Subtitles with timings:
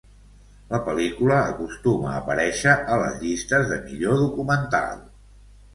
[0.71, 5.03] La pel·lícula acostuma a aparèixer a les llistes de "millor documental".